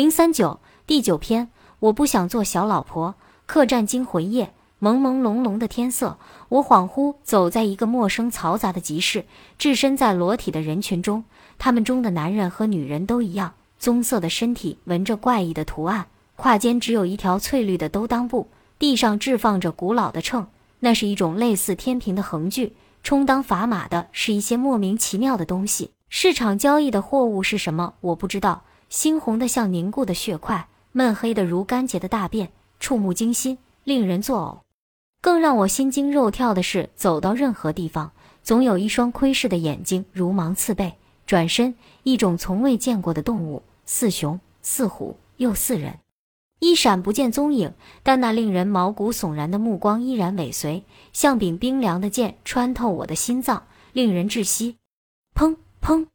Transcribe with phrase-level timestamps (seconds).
[0.00, 3.16] 零三九第九篇，我不想做小老婆。
[3.44, 6.16] 客栈惊魂夜，朦朦胧胧的天色，
[6.48, 9.26] 我恍惚走在一个陌生嘈杂的集市，
[9.58, 11.22] 置身在裸体的人群中。
[11.58, 18.48] 他们中的男人和女人都一样，棕色的身体纹着怪异的图案，胯间只有一条翠绿的兜裆布。
[18.78, 20.46] 地上置放着古老的秤，
[20.78, 22.74] 那是一种类似天平的横具。
[23.02, 25.90] 充当砝码的是一些莫名其妙的东西。
[26.08, 27.92] 市场交易的货物是什么？
[28.00, 28.62] 我不知道。
[28.90, 32.50] 猩红的像凝固的血块，闷黑的如干结的大便，
[32.80, 34.66] 触目惊心，令人作呕。
[35.22, 38.10] 更让我心惊肉跳的是，走到任何地方，
[38.42, 40.94] 总有一双窥视的眼睛如芒刺背。
[41.24, 46.00] 转身，一种从未见过的动物，似熊似虎又似人，
[46.58, 47.72] 一闪不见踪影。
[48.02, 53.62] 但那令人毛骨悚然的目光依然尾随，像柄冰凉的剑穿透我的心脏，
[53.92, 54.78] 令人窒息。
[55.32, 56.08] 砰砰，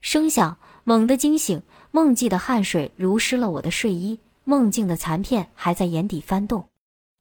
[0.00, 1.62] 声响猛地惊醒。
[1.90, 6.66] 梦境的汗水如湿了我的睡衣，梦境的残片还在眼底翻动。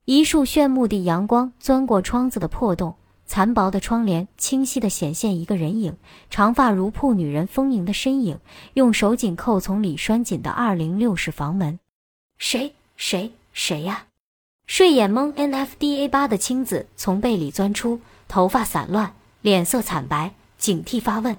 [0.05, 2.95] 一束炫目的阳光钻过窗子的破洞，
[3.27, 5.95] 残薄的窗帘清晰地显现一个人影，
[6.31, 8.39] 长发如瀑女人丰盈的身影，
[8.73, 11.79] 用手紧扣从里拴紧的二零六室房门。
[12.39, 14.07] 谁谁谁呀？
[14.65, 21.37] 睡眼蒙 NFDA 八的青子从被里钻出，头发散乱，脸色惨白，警惕发问：“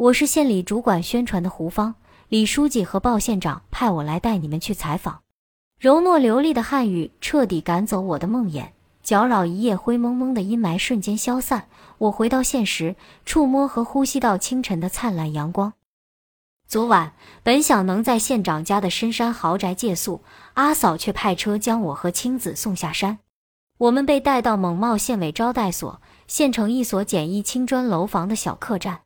[0.00, 1.94] 我是县里主管宣传的胡芳。”
[2.30, 5.20] 李书记和鲍县长派我来带你们去采访。
[5.78, 8.68] 柔糯流利的汉语彻底赶走我的梦魇，
[9.02, 11.66] 搅扰一夜灰蒙蒙的阴霾瞬间消散。
[11.98, 15.74] 我回到现实，触摸和呼吸到清晨的灿烂阳光。
[16.66, 17.12] 昨晚
[17.42, 20.22] 本想能在县长家的深山豪宅借宿，
[20.54, 23.18] 阿嫂却派车将我和青子送下山。
[23.76, 29.00] 我们被带到蒙茂县委招待所，县城一所简易青砖楼房的小客栈。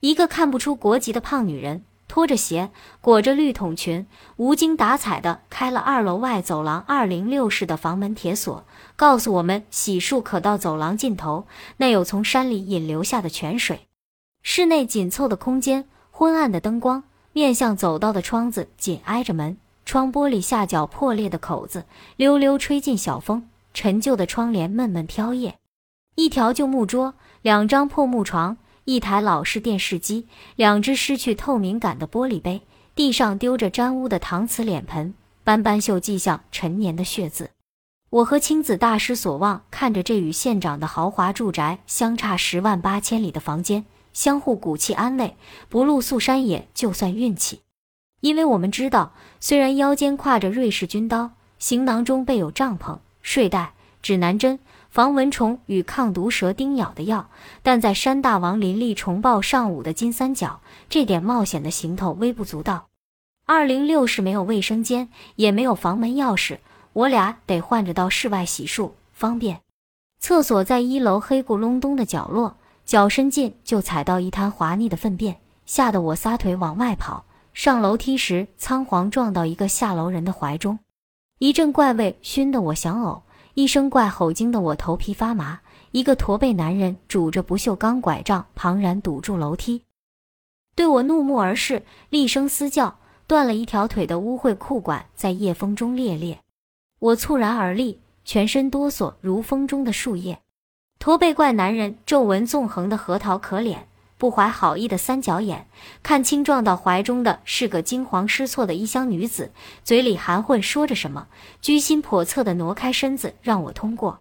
[0.00, 1.84] 一个看不出国籍的胖女人。
[2.08, 2.70] 拖着鞋，
[3.00, 8.64] 裹着绿筒裙，无精打采地开了二楼外走廊二零六室的房门铁锁，
[8.96, 13.86] 告诉我们洗漱可到走廊尽头，那有从山里引流下的泉水。
[14.42, 19.56] 室内紧凑的空间，昏暗的灯光，面向走道的窗子紧挨着门，
[19.86, 21.84] 窗玻璃下角破裂的口子，
[22.16, 25.52] 溜溜吹进小风，陈旧的窗帘闷闷飘曳。
[26.16, 28.56] 一条旧木桌，两张破木床。
[28.90, 32.62] 一台老式电视机，两只失去透明感的玻璃杯，
[32.96, 35.14] 地上丢着沾污的搪瓷脸盆，
[35.44, 37.50] 斑斑锈迹像陈年的血渍。
[38.10, 45.36] 我和青子大失所望，看着这与县长的豪华住宅相差十万八千里的房间，相互鼓气安慰：
[45.68, 47.60] 不露宿山野，就算运气。
[48.22, 51.30] 因为我们知道，虽然腰间挎着瑞士军刀，
[51.60, 54.58] 行囊中备有帐篷、睡袋、指南针。
[54.90, 57.30] 防蚊虫与抗毒蛇叮咬的药，
[57.62, 62.88] 但在山大王林立重报上午的金三角，这点冒险的行头微不足道。
[63.46, 66.58] 二零六室没有卫生间，也没有房门钥匙，
[66.92, 69.60] 我俩得换着到室外洗漱方便。
[70.18, 75.36] 厕所在一楼黑咕隆咚的角落，脚伸进就踩到一滩滑腻的粪便，
[75.66, 77.24] 吓得我撒腿往外跑。
[77.54, 80.80] 上楼梯时仓皇撞到一个下楼人的怀中，
[81.38, 83.22] 一阵怪味熏得我想呕。
[83.54, 89.82] 一声怪吼惊得我头皮发麻，一个驼背男人拄着不锈钢拐杖，庞然堵住楼梯，
[90.74, 92.98] 对我怒目而视，厉声嘶叫。
[93.26, 96.40] 断了一条腿的污秽裤管在夜风中猎猎，
[96.98, 100.40] 我猝然而立，全身哆嗦如风中的树叶。
[100.98, 103.86] 驼背怪男人皱纹纵横的核桃壳脸。
[104.20, 105.66] 不怀好意的三角眼，
[106.02, 109.50] 看清撞到怀中的是个惊慌失措的异乡女子，
[109.82, 111.26] 嘴里含混说着什么，
[111.62, 114.20] 居心叵测地挪开身子让我通过。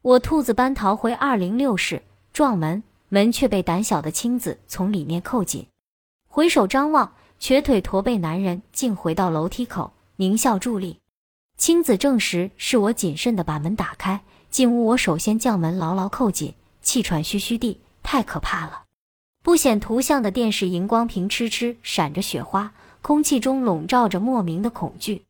[0.00, 5.66] 我兔子般逃回二零六室，撞门，门却被胆小的青子从里面扣紧。
[6.26, 11.00] 回首张望，瘸腿驼背男人竟回到楼梯口，狞笑伫立。
[11.58, 18.84] 青子证实是我谨慎地把门打开，进屋我首先将门牢牢扣紧，气喘吁吁地，太可怕了。
[19.44, 22.72] 不显图像的电视荧光屏痴痴闪着雪花，
[23.02, 25.26] 空气中笼罩着莫名的恐惧。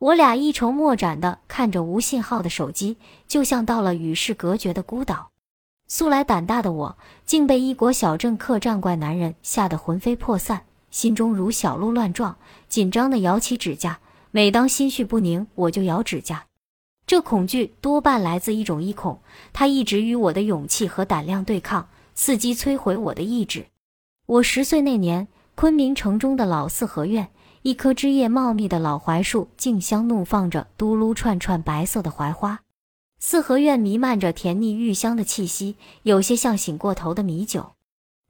[0.00, 2.96] 我俩一筹莫展地看着无信号的手机，
[3.28, 5.30] 就像到了与世隔绝的孤岛。
[5.86, 12.36] 素来胆大的我，竟被一国小镇客栈怪男人吓得魂飞魄散，心中如小鹿乱撞，
[12.68, 14.00] 紧张地咬起指甲。
[14.32, 16.46] 每当心绪不宁，我就咬指甲。
[17.06, 19.20] 这恐惧多半来自一种一恐，
[19.52, 21.86] 它一直与我的勇气和胆量对抗。
[22.16, 23.66] 伺机摧毁我的意志。
[24.26, 27.28] 我十岁那年，昆明城中的老四合院，
[27.62, 32.60] 一棵枝叶茂密的老槐树，竞相怒放着嘟噜串串白色的槐花。
[33.18, 37.72] 四合院弥漫着甜腻玉香的气息，有些像醒过头的米酒。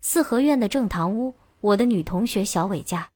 [0.01, 3.09] 四合院的正堂屋，我的女同学小伟家。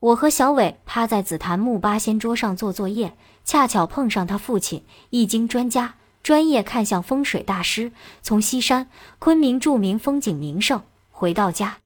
[0.00, 5.94] 我和小伟趴在紫檀木八仙桌上做作业，恰巧碰上他父亲，易经专家，
[6.24, 7.92] 专业看向风水大师，
[8.22, 8.88] 从西山
[9.18, 11.76] 昆明著名风景名胜回到家。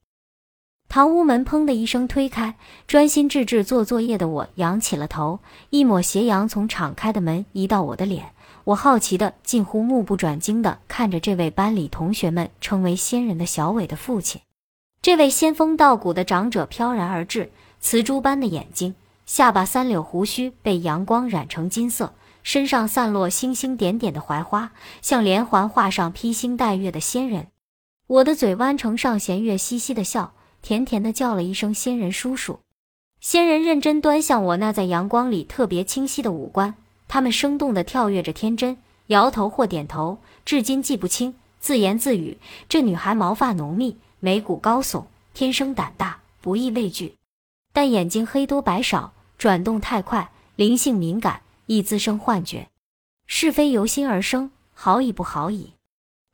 [0.89, 2.55] 堂屋门砰的一声推开，
[2.87, 5.41] 专心致志做作业的我仰起了头，
[5.71, 8.31] 一抹斜阳从敞开的门移到我的脸。
[8.63, 14.41] 我好奇的、近乎目不转睛的看着这位班里同学们称为仙人的小伟的父亲。
[15.03, 17.51] 这位仙风道骨的长者飘然而至，
[17.81, 18.95] 瓷珠般的眼睛，
[19.27, 22.15] 下巴三绺胡须被阳光染成金色，
[22.49, 24.73] 身上散落星星点点的槐花，
[25.03, 27.49] 像连环画上披星戴月的仙人。
[28.07, 30.33] 我的嘴弯成上弦月，嘻嘻的笑。
[30.63, 32.61] 甜甜的叫了一声“仙人叔叔”，
[33.21, 36.75] 仙人认真端详我那在阳光里特别清晰的五官，
[37.07, 38.79] 他们生动地跳跃着天真，
[39.09, 40.17] 摇头或点头，
[40.47, 45.05] 至今记不清，自言自语：“这女孩毛发浓密，眉骨高耸，
[45.35, 47.15] 天生胆大，不易畏惧。
[47.75, 52.69] 但眼睛黑多白少，转动太快，灵性敏感，易滋生幻觉。
[53.29, 55.75] 是非由心而生，好矣不好矣。”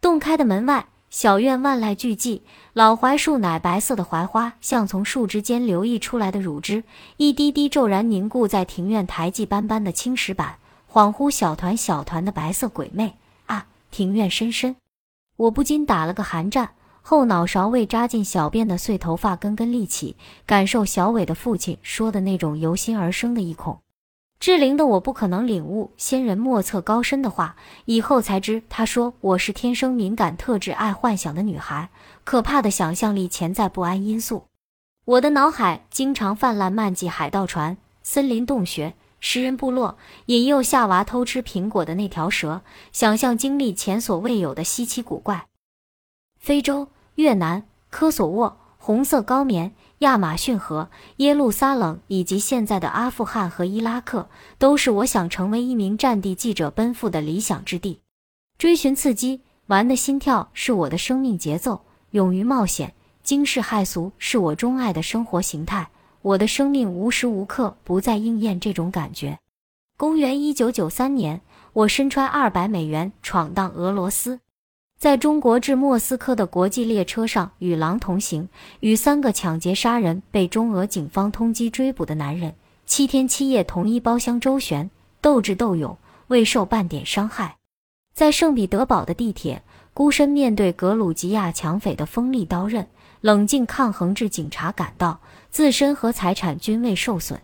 [0.00, 0.86] 洞开的门外。
[1.10, 2.40] 小院万籁俱寂，
[2.72, 6.82] 老槐树奶白色的槐花像从树枝间流溢出来的乳汁，
[7.18, 10.58] 一滴滴骤然凝固在庭院台迹斑斑的青石板，
[10.90, 13.14] 恍惚小团小团的白色鬼魅
[13.46, 13.68] 啊！
[13.92, 14.74] 庭院深深，
[15.36, 23.78] 我不禁打了个寒战，后脑勺未扎进小辫的碎头发根根立起，感受小伟的父亲说的那种由心而生的意恐。
[24.44, 27.56] 志玲的我不可能领悟仙人莫测高深的话，
[27.86, 31.88] 以后才知他说我是天生敏感特质、爱幻想的女孩，
[32.24, 34.44] 可怕的想象力潜在不安因素。
[35.06, 39.96] 我的脑海经常泛滥漫记海盗船、森林洞穴、食人部落、
[40.26, 42.60] 引诱夏娃偷吃苹果的那条蛇，
[42.92, 45.46] 想象经历前所未有的稀奇古怪。
[46.38, 49.74] 非洲、越南、科索沃、红色高棉。
[50.04, 54.28] 亚马逊河、耶路撒冷以及现在的阿富汗和伊拉克，
[54.58, 58.00] 都是我想成为一名战地记者奔赴的理想之地。
[58.58, 61.80] 追寻刺激，玩的心跳是我的生命节奏；
[62.10, 65.88] 勇于冒险，惊世骇俗是我钟爱的生活形态。
[66.20, 69.38] 我的生命无时无刻不在应验这种感觉。
[69.96, 71.40] 公元一九九三年，
[71.72, 74.40] 我身揣二百美元闯荡俄罗斯。
[74.98, 78.48] 在中国至莫斯科的国际列车上，与狼同行，
[78.80, 82.54] 与三个抢劫杀人、被中俄警方通缉追捕的男人，
[82.86, 85.98] 七天七夜同一包厢周旋，斗智斗勇，
[86.28, 87.56] 未受半点伤害。
[88.14, 89.62] 在圣彼得堡的地铁，
[89.92, 92.88] 孤身面对格鲁吉亚抢匪的锋利刀刃，
[93.20, 95.20] 冷静抗衡至警察赶到，
[95.50, 97.40] 自身和财产均未受损。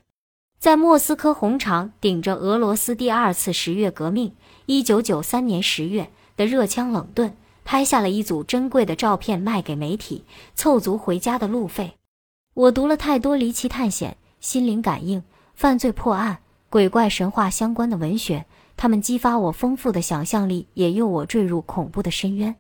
[0.58, 4.32] 在莫斯科红场，顶着俄罗斯第二次十月革命
[4.67, 7.37] （一九九三年十月）的热枪冷盾。
[7.70, 10.25] 拍下了一组珍贵的照片，卖给媒体，
[10.56, 11.93] 凑足回家的路费。
[12.52, 15.22] 我读了太多离奇探险、心灵感应、
[15.55, 16.38] 犯罪破案、
[16.69, 18.44] 鬼怪神话相关的文学，
[18.76, 22.56] 他们激发我丰富的想象力，也诱我坠入恐怖的深渊。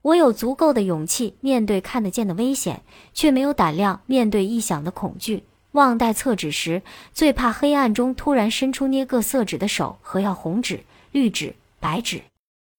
[0.00, 2.80] 我有足够的勇气面对看得见的危险，
[3.12, 5.44] 却没有胆量面对臆想的恐惧。
[5.72, 6.80] 忘带厕纸时，
[7.12, 10.80] 最怕黑暗中突然伸出捏各色纸的手和要红纸、
[11.12, 12.22] 绿纸、白纸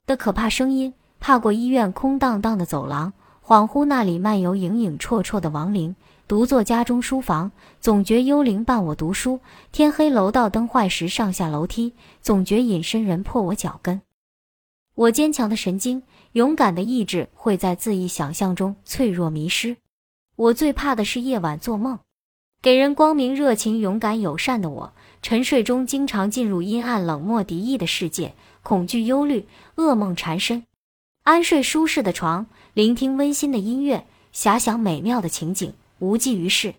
[0.08, 0.92] 的可怕声音。
[1.20, 3.14] 踏过医院空荡荡的走廊，
[3.46, 5.96] 恍惚那里漫游影影绰绰的亡灵；
[6.28, 9.40] 独坐家中书房，总觉幽灵伴我读书。
[9.72, 14.02] 天黑楼道灯坏时，上下楼梯，总觉隐身人破我脚跟。
[14.96, 19.78] 我坚强的神经，勇敢的意志，会在恣意想象中脆弱迷失。
[20.36, 22.00] 我最怕的是夜晚做梦，
[22.62, 30.64] 给人光明、热情、勇敢、友善的我，沉睡中经常进入阴暗、冷漠、敌意的世界，恐惧、忧虑、噩梦缠身。
[31.28, 36.76] 安睡舒适的床，聆听温馨的音乐，遐想美妙的情景，无济于事。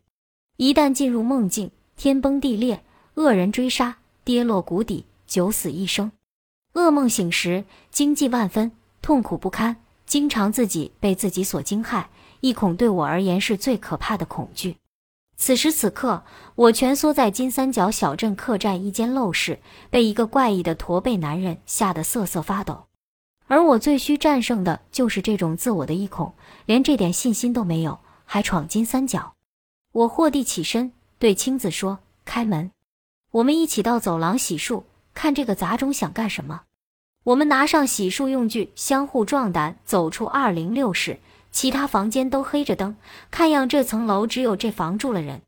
[0.56, 2.82] 一旦进入梦境，天崩地裂，
[3.16, 6.10] 恶人追杀，跌落谷底，九死一生。
[6.72, 9.76] 噩梦醒时，惊悸万分，痛苦不堪，
[10.06, 12.06] 经常自己被自己所惊骇。
[12.40, 14.76] 一恐对我而言是最可怕的恐惧。
[15.36, 16.24] 此时此刻，
[16.54, 22.87] 我蜷缩在金三角小镇客栈一间陋室，被一个怪异的驼背男人吓得瑟瑟发抖。
[23.48, 26.32] 而我最需战胜的就是这种自我的一恐，
[26.66, 29.34] 连这点信心都没有，还闯金三角。
[29.92, 32.70] 我霍地起身，对青子说：“开门，
[33.32, 34.84] 我们一起到走廊洗漱。
[35.14, 36.62] 看这个杂种想干什么？”
[37.24, 41.18] 我们拿上洗漱用具，相互壮胆，走出二零六室，
[41.50, 42.96] 其他房间都黑着灯，
[43.30, 45.42] 看样这层楼只有这房住了人。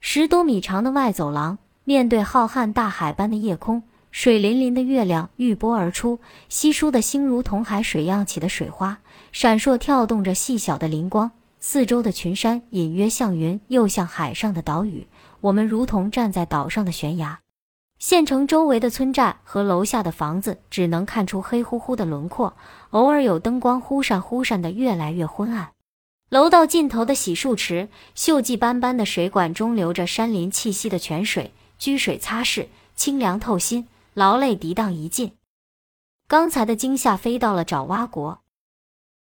[0.00, 3.82] 十多米长的外走廊，面对浩瀚大海般的夜空。
[4.10, 8.98] 水淋淋的月亮欲波而出，稀疏的星如同海水漾起的水花，
[9.32, 11.30] 闪烁跳动着细小的灵光。
[11.60, 15.06] 四周的群山隐约像云，又像海上的岛屿。
[15.40, 17.40] 我们如同站在岛上的悬崖。
[17.98, 22.56] 县城周围的村寨和楼下的房子只能看出黑乎乎的轮廓，
[22.90, 25.70] 偶尔有灯光忽闪忽闪的，越来越昏暗。
[26.28, 33.88] 楼道尽头的洗漱池，锈迹斑斑的水管中流着山林气息的泉水，掬水擦拭，清凉透心，
[34.18, 35.38] 劳累涤荡一尽。
[36.26, 38.42] 刚才的惊吓飞到了爪哇国，